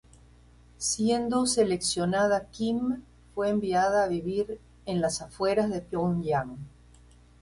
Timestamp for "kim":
2.49-3.03